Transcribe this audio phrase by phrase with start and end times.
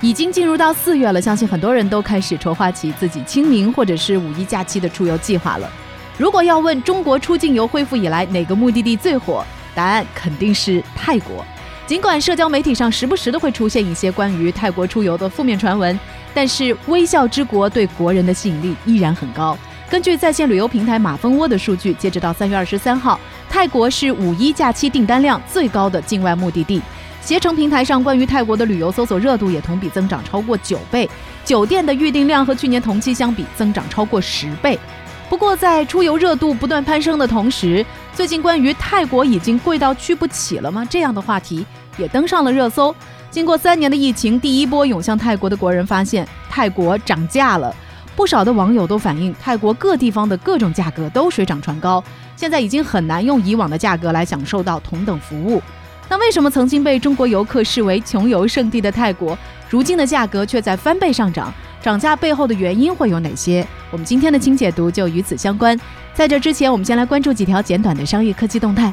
[0.00, 5.68] 已经进入到四月了，相信很多人都开始筹划起自己清明或者是五一假期的出游计划了。
[6.16, 9.44] 如果要问中国出境游恢复以来哪个目的地最火，
[9.74, 11.44] 答案肯定是泰国。
[11.86, 15.98] 尽管社交媒体上时不时的会出现一些关于泰国出游的负面传闻，
[16.32, 19.56] 但是微笑之国对国人的吸引力依然很高。
[19.90, 26.82] 根据在线旅游平台马蜂窝的数据，截止到三月二十三号，泰国是五一假期订单量最高的境外目的地。
[27.28, 31.06] 携程平台上关于泰国的旅游搜索热度也同比增长超过九倍，
[31.44, 34.78] 酒店的预订量和去年同期相比增长超过十倍。
[35.28, 40.86] 不过，在出游热度不断攀升的同时，最近关于泰国已经贵到去不起了吗？
[40.88, 41.66] 这样的话题
[41.98, 42.96] 也登上了热搜。
[43.30, 47.76] 经过三年的疫情，第一波涌向泰国的国人发现泰国涨价了，
[48.16, 52.02] 不少的网友都反映泰国各地方的各种价格都水涨船高，
[52.36, 55.62] 现在已经很难用以往的价格来享受到同等服务。
[56.10, 59.36] 那为什么曾经被中国游客视为穷游圣地的泰国，
[59.68, 61.52] 如今的价格却在翻倍上涨？
[61.82, 63.66] 涨价背后的原因会有哪些？
[63.90, 65.78] 我们今天的轻解读就与此相关。
[66.14, 68.92] 在这之前，我们先来关注几条简短的商业科技动态。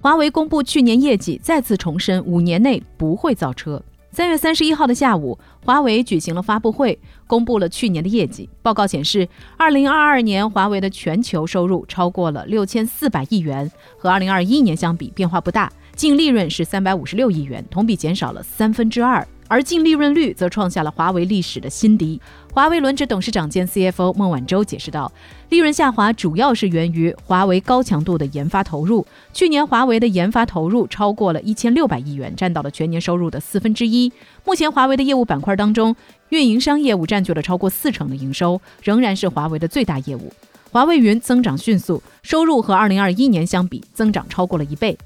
[0.00, 3.82] 华为公布去年业绩，再次重申五年内不会造车。
[4.14, 8.86] 三月三十一号的下午，华为举行了发布会，公布了去年的业绩报告。
[8.86, 15.68] 显示，二零二二年华为的全球收入超过了六千四百亿元，和二零二一年相比变化不大。
[15.96, 19.26] 净利润是三百五十六亿元，同比减少了三分之二。
[19.48, 22.20] 而净利润率则创下了华为历史的新低。
[22.52, 25.10] 华为轮值董事长兼 CFO 孟晚舟解释道，
[25.48, 29.04] 利润下滑主要是源于华为高强度的研发投入。
[29.32, 34.12] 去年华为的研发投入超过了一千六百亿元，占到了全年收入的四分之一。
[34.44, 35.94] 目前华为的业务板块当中，
[36.28, 40.32] 运营商业务占据了超过四成的营收，仍然是华为的最大业务。
[40.70, 44.96] 华为云增长迅速，收入和二零二一年相比增长超过了一倍。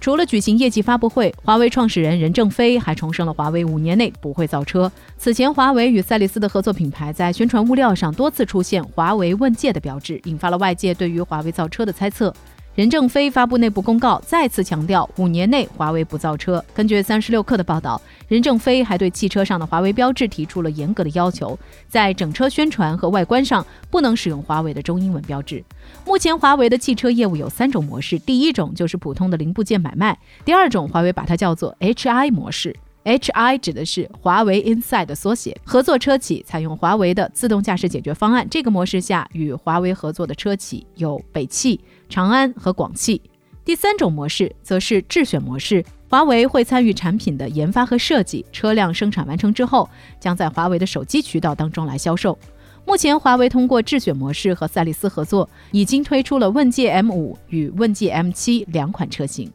[0.00, 4.90] 除了举行业绩发布会，华为创始人任正非还重申了华为五年内不会造车。
[5.18, 12.34] 此前，华为与赛力斯的合作品牌在宣传物料上多次出现“华为问界”的标志，引发了外界对于华为造车的猜测。
[12.80, 16.64] 任正非发布内部公告，再次强调五年内华为不造车。
[16.72, 21.58] 根据三十六氪的报道，任正非还对汽车上的华为标志提出了严格的要求，
[21.88, 25.62] 在整车宣传和外观上不能使用华为的中英文标志。
[26.06, 32.74] 目前，华为的汽车业务有三种模式，第一种就是普通的零部件买卖，第二种华为把它叫做 HI 模式。
[33.04, 38.46] H.I 指的是华为 Inside 的缩写，合作车企采用华为的自动驾驶解决方案。
[38.50, 43.20] 这个模式下，与华为合作的车企有北汽、长安和广汽。
[43.64, 52.38] 第三种模式则是智选模式，华为会参与产品的研发和设计，车辆生产完成之后，将在华为的手机渠道当中来销售。
[52.86, 59.50] 目前，华为通过智选模式和赛力斯合作，已经推出了问界 M5 与问界 M7 两款车型。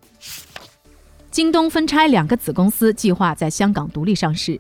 [1.35, 4.57] 京东分拆两个子公司，计划在香港独立上市。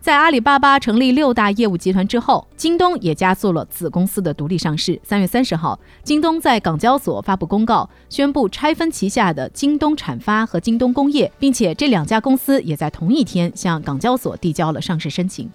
[0.00, 5.00] 在阿里巴巴成立六大业务集团之后，京东也加速了子公司的独立上市。
[5.02, 15.50] 三月三十号，京东在港交所发布公告，宣布拆分旗下的京东产发和京东工业，并且这两家公司也在同一天向港交所递交了上市申请。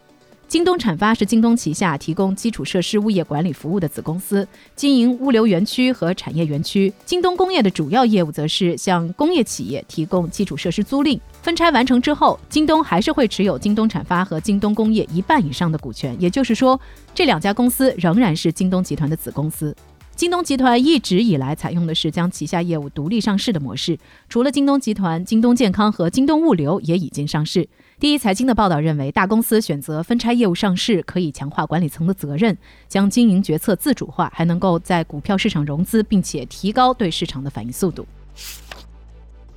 [0.47, 4.47] 京东产发是京东旗下提供基础设施物业管理服务的子公司，
[4.77, 6.91] 经营物流园区和产业园区。
[7.05, 11.19] 京东工业的主要业务则是向工业企业提供基础设施租赁。
[11.41, 16.79] 分拆完成之后，京东还是会持有京东产发和京东工业一半以上的股权，也就是说，
[17.13, 19.75] 这两家公司仍然是京东集团的子公司。
[20.17, 27.69] 京东集团一直以来采用的是将旗下业务独立上市的模式，除了京东集团、京东健康和京东物流也已经上市。
[27.99, 38.03] 第一财经的报道认为，大公司选择分拆业务上市，可以强化管理层的责任，将经营决策自主化，还能够在股票市场融资，并且提高对市场的反应速度。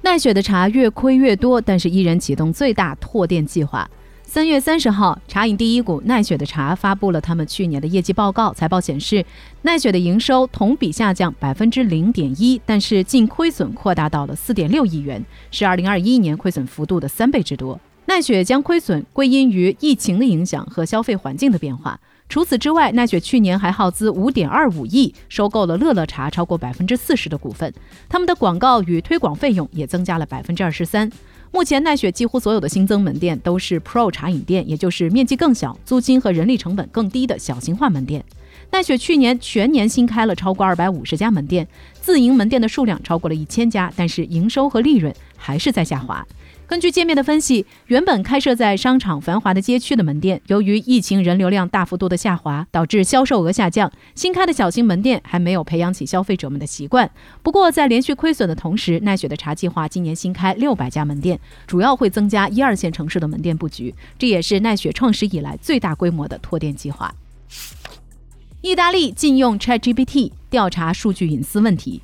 [0.03, 3.91] 奈雪的茶越亏越多，但是依然启动最大拓店计划。
[4.33, 8.53] 三月三十号，茶饮第一股奈雪的茶发布了他们去年的业绩报告。
[8.53, 9.27] 财报显示，
[9.63, 17.81] 奈雪的营收同比下降百分之零点一，但是净亏损扩大到了四点六亿元，是二零二一年亏损幅度的三倍之多。
[18.07, 21.99] 奈雪将亏损归因于疫情的影响和消费环境的变化。
[22.29, 27.75] 除此之外，奈雪去年还耗资五点二五亿收购了乐乐茶超过百分之四十的股份，
[28.09, 31.11] 他们的广告与推广费用也增加了百分之二十三。
[31.53, 38.25] 目前奈雪几乎所有的新增门店都是 Pro 茶饮店，也就是面积更小、租金和人力成本更低的小型化门店。
[38.71, 41.67] 奈雪去年全年新开了超过二百五十家门店，
[42.01, 46.25] 自营门店的数量超过了一千家，但是营收和利润还是在下滑。
[46.71, 53.91] 根据界面的分析，原本开设在商场繁华的街区的门店，由于疫情人流量大幅度的下滑，导致销售额下降。
[54.15, 57.11] 新开的小型门店还没有培养起消费者们的习惯。
[57.43, 67.13] 不过，在连续亏损的同时，奈雪的茶计划今年新开六百家门店，主要会增加一二线城市的门店布局，这也是奈雪创始以来最大规模的拓店计划。
[68.61, 72.01] 意大利禁用 ChatGPT 调查数据隐私问题。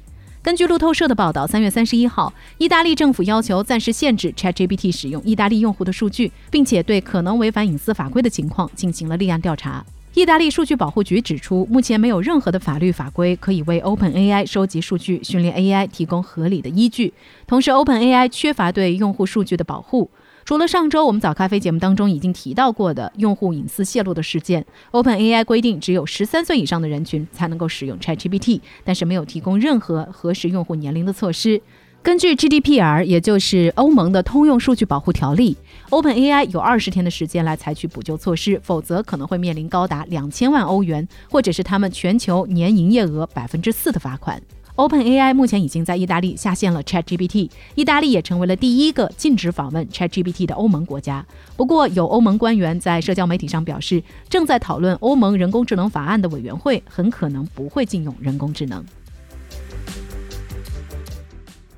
[0.46, 9.84] 根据路透社的报道，三月三十一号，意大利政府要求暂时限制 ChatGPT 使用意大利用户的数据，并且对可能违反隐私法规的情况进行了立案调查。
[10.14, 17.12] 意大利数据保护局指出，目前没有任何的法律法规可以为 OpenAI 收集数据、训练 AI 提供合理的依据。
[17.48, 20.08] 同时，OpenAI 缺乏对用户数据的保护。
[20.46, 31.60] 除了上周我们早咖啡节目当中已经提到过的用户隐私泄露的事件，OpenAI 规定只有十三岁以上的人群才能够使用 ChatGPT，但是没有提供任何核实用户年龄的措施。
[32.00, 35.56] 根据 GDPR，也就是欧盟的通用数据保护条例
[35.90, 44.40] ，OpenAI 有二十天的时间来采取补救措施，否则可能会面临高达两千万欧元，或者是他们全球年营业额百分之四的罚款。
[44.76, 51.24] OpenAI 目前已经在意大利下线了 ChatGPT，意大利也成为了第一个禁止访问 ChatGPT 的欧盟国家。
[51.56, 58.84] 不过，有欧盟官员在社交媒体上表示，正在讨论欧盟人工智能法案的委员会很可能不会禁用人工智能。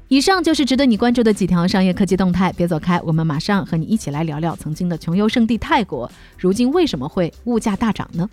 [0.08, 8.28] 以上就是值得你关注的几条商业科技动态，别走开，我们马上和你一起来聊聊曾经的穷游圣地泰国，如今为什么会物价大涨呢？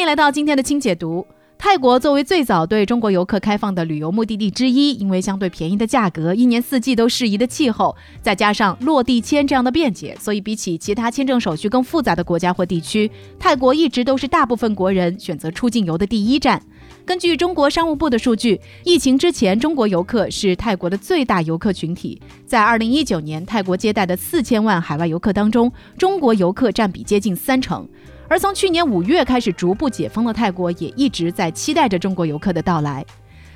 [0.00, 1.26] 欢迎来到今天的轻解读。
[1.58, 16.62] 泰国作为最早对中国游客开放的旅游目的地之一，因为相对便宜的价格、一年四季都适宜的气候，再加上落地签这样的便捷，所以比起其他签证手续更复杂的国家或地区，泰国一直都是大部分国人选择出境游的第一站。
[17.04, 22.18] 根据中国商务部的数据，疫情之前，中国游客是泰国的最大游客群体。
[22.46, 27.86] 在2019年，泰国接待的4000万海外游客当中，中国游客占比接近三成。
[28.30, 33.04] 而从去年五月开始逐步解封的泰国，也一直在期待着中国游客的到来。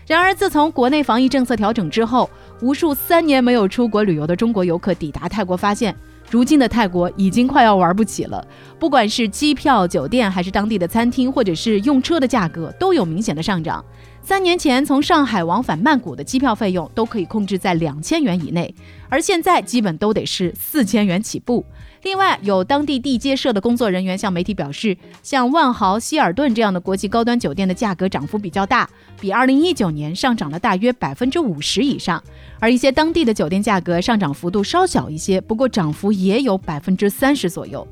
[0.05, 2.29] 然而，自从国内防疫政策调整之后，
[2.61, 5.95] 无数三年没有出国旅游的中国游客抵达泰国，发现
[6.29, 8.45] 如今的泰国已经快要玩不起了。
[8.77, 13.83] 不管是机票、酒店，还是当地的餐厅，或者是用车的价格，都有明显的上涨。
[14.27, 18.75] 三年前，从上海往返曼谷的机票费用都可以控制在两千元以内，
[19.11, 21.63] 而现在基本都得是四千元起步。
[22.05, 28.89] 另外，有当地地接社的工作人员向媒体表示，像万豪、希尔顿这样的国际高端酒店的价格涨幅比较大，
[29.21, 32.23] 比2019年上涨了大约百分之五十以上。
[32.59, 37.87] 而一些当地的酒店价格上涨幅度稍小一些，不过涨幅也有百分之三十左右。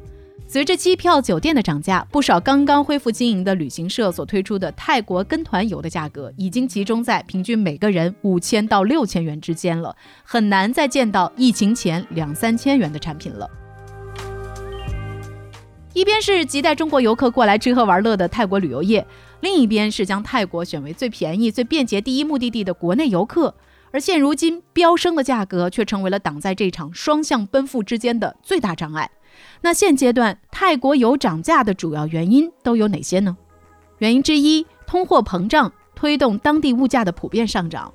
[0.52, 13.49] 随着机票、酒店的涨价，不少刚刚恢复经营的旅行社所推出的泰国跟团游的价格，已经集中在平均每个人五千到六千元之间了，很难再见到疫情前两三千元的产品了。
[15.94, 19.06] 一边是亟待中国游客过来吃喝玩乐的泰国旅游业，
[19.40, 23.55] 另一边是将泰国选为最便宜、最便捷第一目的地的国内游客。
[23.91, 29.10] 而现如今飙升的价格却成为了挡在这场双向奔赴之间的最大障碍。
[29.60, 33.36] 那现阶段泰国油涨价的主要原因都有哪些呢？
[33.98, 37.93] 原因之一，通货膨胀推动当地物价的普遍上涨。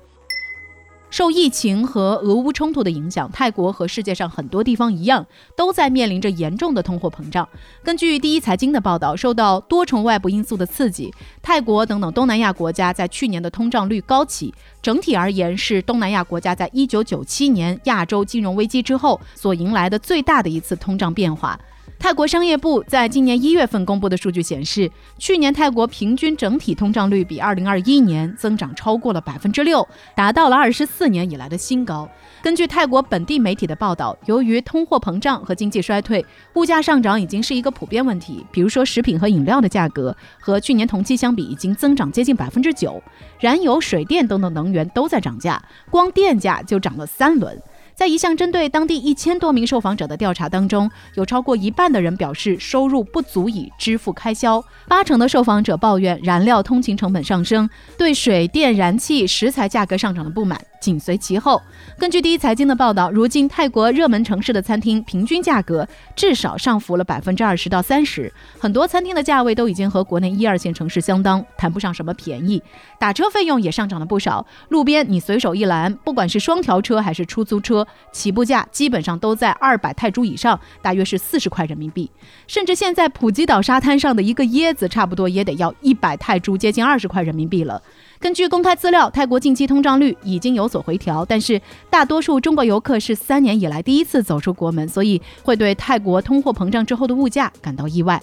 [1.10, 7.48] 受疫情和俄乌冲突的影响，泰国和世界上很多地方一样，都在面临着严重的通货膨胀。
[7.82, 11.12] 根据第一财经的报道，受到多重外部因素的刺激，
[11.42, 21.58] 泰国等等东南亚国家在去年的通胀率高企，整体而言是东南亚国家在一九九七年亚洲金融危机之后所迎来的最大的一次通胀变化。
[21.98, 24.88] 泰国商业部在今年一月份公布的数据显示，
[25.18, 32.08] 去年泰国平均整体通胀率比二零二一年增长超过了百分之六，达到了二十四年以来的新高。
[32.40, 36.24] 根据泰国本地媒体的报道，由于通货膨胀和经济衰退，
[36.54, 38.46] 物价上涨已经是一个普遍问题。
[38.52, 43.02] 比如说，食品和饮料的价格和去年同期相比已经增长接近百分之九，
[43.40, 47.60] 燃油、水电等等能源都在涨价，光电价就涨了三轮。
[47.98, 60.60] 在一项针对当地一千多名受访者的调查当中，有超过一半的人表示收入不足以支付开销，八成的受访者抱怨燃料通勤成本上升，对水电燃气食材价格上涨的不满。
[60.80, 61.60] 紧随其后。
[61.98, 72.62] 根据第一财经的报道，如今泰国热门城市的餐厅平均价格至少上浮了百分之二十到三十，很多餐厅的价位都已经和国内一二线城市相当，谈不上什么便宜。
[72.96, 82.10] 打车费用也上涨了不少，路边你随手一拦，不管是双条车还是出租车，起步价基本上都在二百泰铢以上，大约是四十块人民币。
[82.46, 87.82] 甚至现在普吉岛沙滩上的一个椰子，差不多也得要一百泰铢，接近二十块人民币了。
[88.18, 98.20] 根据公开资料，泰国近期通胀率已经有所回调，但是大多数中国游客是三年以来第一次走出国门，所以会对泰国通货膨胀之后的物价感到意外。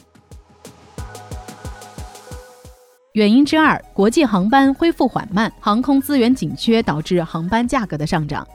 [3.13, 8.45] 原因之二，国际航班恢复缓慢，航空资源紧缺导致航班价格的上涨。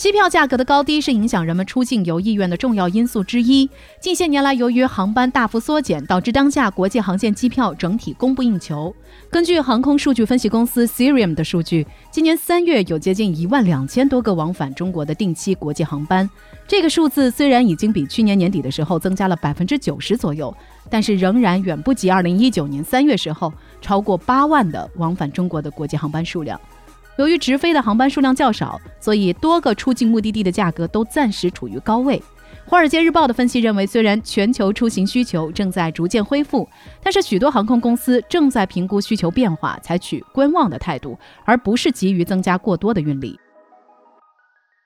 [0.00, 3.68] 机票价格的高低是影响人们出境游意愿的重要因素之一。
[4.00, 8.96] 近些年来，由于航班大幅缩减，导致当下国际航线机票整体供不应求。
[9.30, 16.26] 根据航空数据分析公司 Sirium 的数据，今年三月有接近一万两千多个往返中国的定期国际航班。
[16.66, 20.56] 这个数字虽然已经比去年年底的时候增加了百分之九十左右，
[20.88, 23.52] 但是仍然远不及二零一九年三月时候
[23.82, 26.58] 超过八万的往返中国的国际航班数量。
[27.20, 32.18] 由于直飞的航班数量较少，所以多个出境目的地的价格都暂时处于高位。
[32.64, 36.66] 《华尔街日报》的分析认为，虽然全球出行需求正在逐渐恢复，
[37.02, 43.38] 但是许多航空公司正在评估需求变化，采取观望的态度，而不是急于增加过多的运力。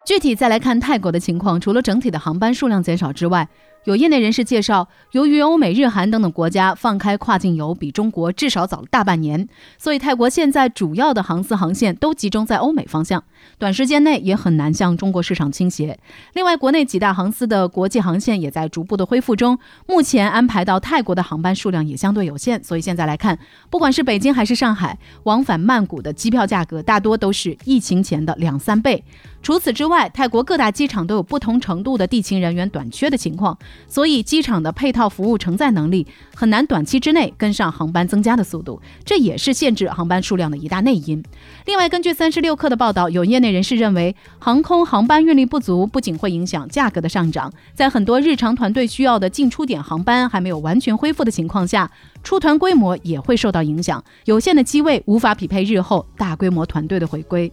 [0.04, 3.48] 具体再来看泰国的情况，除了整体的航班数量减少之外，
[3.84, 13.22] 有业内人士介绍，由于欧美、日韩等等国家放开跨境游比中国至少早了大半年，所以泰国现在主要的航司航线都集中在欧美方向，
[13.58, 15.98] 短时间内也很难向中国市场倾斜。
[16.32, 23.38] 另外，国内几大航司的国际航线也在逐步的恢复中，目前安排到泰国的航班数量也相对有限，所以现在来看，
[23.68, 29.04] 不管是北京还是上海，往返曼谷的机票价格大多都是疫情前的两三倍。
[29.42, 33.58] 除此之外，泰国各大机场都有不同程度的地勤人员短缺的情况。
[33.86, 41.22] 所以，机场的配套服务承载能力很难短期之内跟上航班增加的速度，这也是限制航班数量的一大内因。
[41.66, 51.90] 另外，根据三十六氪的报道，有业内人士认为，航空航班运力不足不仅会影响价格的上涨，在很多日常团队需要的进出点航班还没有完全恢复的情况下，
[52.22, 57.52] 出团规模也会受到影响，有限的机位无法匹配日后大规模团队的回归。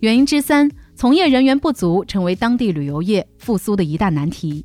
[0.00, 0.70] 原因之三。
[0.96, 4.64] 从业人员不足成为当地旅游业复苏的一大难题。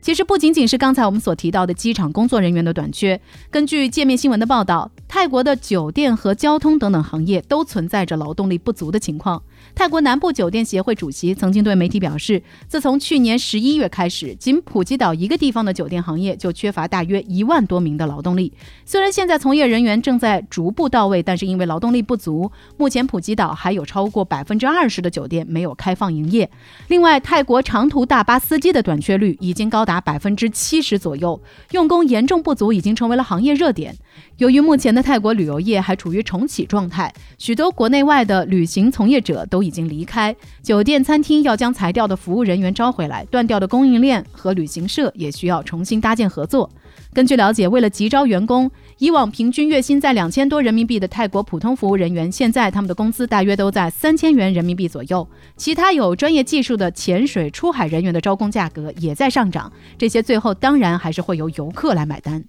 [0.00, 3.20] 其实不仅仅是刚才我们所提到的机场工作人员的短缺，
[3.50, 4.90] 根据界面新闻的报道。
[5.14, 9.42] 泰国的酒店和交通等等行业都存在着劳动力不足的情况。
[9.74, 18.54] 泰国南部酒店协会主席曾经对媒体表示，自从去年十一月开始，仅普吉岛一个地方的酒店行业就缺乏大约一万多名的劳动力。
[18.86, 26.50] 虽然现在从业人员正在逐步到位，但是因为劳动力不足，目前普吉岛还有超过百分之二十的酒店没有开放营业。
[26.88, 31.38] 另外，泰国长途大巴司机的短缺率已经高达百分之七十左右，
[31.72, 33.94] 用工严重不足已经成为了行业热点。
[34.38, 46.68] 由于目前的泰国旅游业还处于重启状态，许多国内外的旅行从业者都已经离开酒店、餐厅，要将裁掉的服务人员招回来；断掉的供应链和旅行社也需要重新搭建合作。
[47.14, 55.26] 根据了解，为了急招员工，以往平均月薪在两千多人民币的泰国普通服务人员，现在他们的工资大约都在三千元人民币左右。
[55.56, 62.42] 其他有专业技术的潜水、出海人员的招工价格也在上涨，这些最后当然还是会由游客来买单。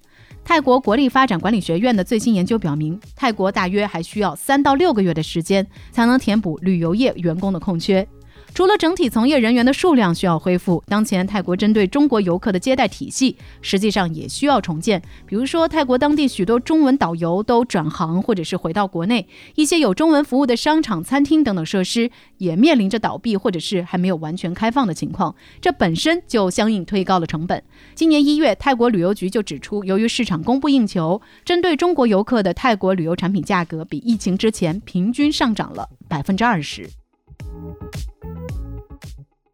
[0.45, 8.07] 泰国国立发展管理学院的最新研究表明，泰国大约还需要三到六个月的时间才能填补旅游业员工的空缺。
[8.53, 15.01] 除了整体从业人员的数量需要恢复，当前泰国针对中国游客的接待体系实际上也需要重建。
[15.25, 27.63] 比如说，泰国当地许多中文导游都转行或者是回到国内，一些有中文服务的商场、餐厅等等设施也面临着倒闭或者是还没有完全开放的情况，这本身就相应推高了成本。
[27.95, 36.87] 今年一月，泰国旅游局就指出，由于市场供不应求，针对中国游客的泰国旅游产品价格比疫情之前平均上涨了百分之二十。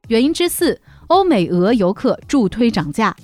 [0.09, 3.15] 原因之四，欧美俄游客助推涨价。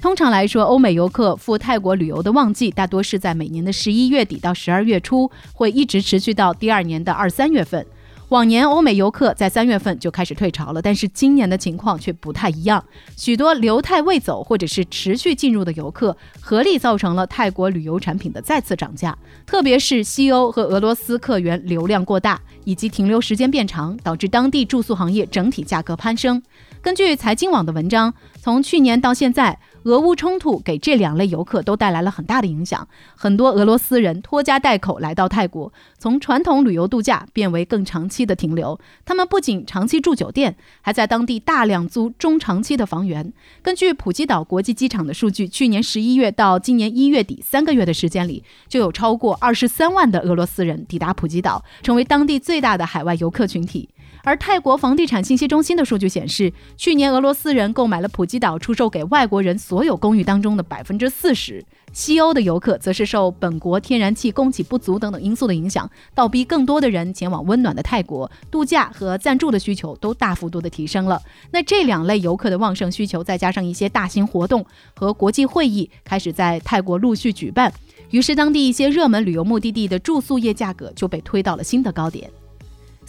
[0.00, 7.84] 通常来说，欧美游客赴泰国旅游的旺季大多是在每年的十一月底到十二月初，会一直持续到第二年的二三月份。
[8.32, 12.82] 往年欧美游客在三月份就开始退潮了，但是今年的情况却不太一样。
[13.14, 19.14] 许多留泰未走或者是持续进入的游客，合力造成了泰国旅游产品的再次涨价。
[19.44, 26.42] 特别是西欧和俄罗斯客源流量过大，以及停留时间变长，导致当地住宿行业整体价格攀升。
[26.80, 38.80] 根据财经网的文章，从去年到现在，俄乌冲突给这两类游客都带来了很大的影响，很多俄罗斯人拖家带口来到泰国，从传统旅游度假变为更长期的停留。
[39.04, 43.32] 他们不仅长期住酒店，还在当地大量租中长期的房源。
[43.62, 53.90] 根据普吉岛国际机场的数据，去年十一月到今年一月底三个月的时间里，就有超过二十三万的俄罗斯人抵达普吉岛，成为当地最大的海外游客群体。
[54.24, 61.64] 而泰国房地产信息中心的数据显示，去年俄罗斯人购买了普吉岛出售给外国人所有公寓当中的百分之四十。
[61.92, 71.20] 西欧的游客则是受本国天然气供给不足等等因素的影响，倒逼更多的人前往温暖的泰国度假和暂住的需求都大幅度的提升了。
[71.50, 74.64] 那这两类游客的旺盛需求，再加上一些大型活动
[74.94, 77.70] 和国际会议开始在泰国陆续举办，
[78.10, 82.30] 于是当地一些热门旅游目的地的住宿业价格就被推到了新的高点。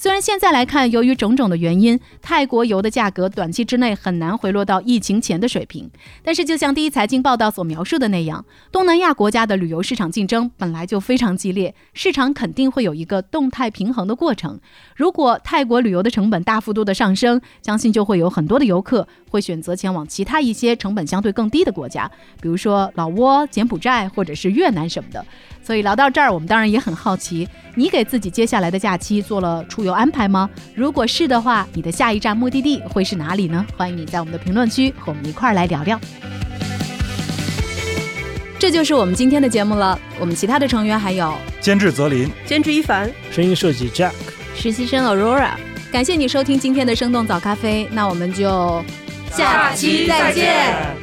[0.03, 5.89] 虽然现在来看，由于种种的原因，泰国油的价格短期之内很难回落到疫情前的水平。
[6.21, 14.59] 但是，就像第一财经报道所描述的那样，东南亚国家的旅游市场竞争本来就非常激烈，市场肯定会有一个动态平衡的过程。
[14.97, 25.25] 如果泰国旅游的成本大幅度的上升，相信就会有很多的游客会选择前往其他一些成本相对更低的国家，比如说老挝、柬埔寨或者是越南什么的。
[25.63, 30.49] 所以聊到这儿，我们当然也很好奇，你给自己接下来的假期做了出游安排吗？
[30.75, 33.65] 如果是的话，你的下一站目的地会是哪里呢？
[33.77, 35.99] 欢迎你在我们的评论区和我们一块儿来聊聊。
[38.59, 39.99] 这就是我们今天的节目了。
[40.19, 44.11] 我们其他的成员还有监制泽林、监制一凡、声音设计 Jack、
[44.55, 45.51] 实习生 Aurora。
[45.91, 48.83] 感谢你收听今天的生动早咖啡，那我们就
[49.31, 50.93] 下期再见。